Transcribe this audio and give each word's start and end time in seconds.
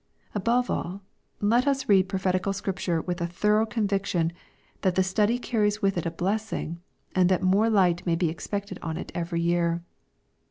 Above 0.33 0.67
all, 0.67 1.03
let 1.41 1.67
us 1.67 1.87
read 1.87 2.09
prophetical 2.09 2.53
Scripture 2.53 3.03
with 3.03 3.21
a 3.21 3.27
thorough 3.27 3.67
conviction 3.67 4.33
that 4.81 4.95
the 4.95 5.03
study 5.03 5.37
carries 5.37 5.83
with 5.83 5.95
it 5.95 6.07
a 6.07 6.09
blessing, 6.09 6.81
and 7.13 7.29
that 7.29 7.43
more 7.43 7.69
light 7.69 8.03
may 8.03 8.15
be 8.15 8.27
expected 8.27 8.79
on 8.81 8.97
it 8.97 9.11
every 9.13 9.41
year. 9.41 9.83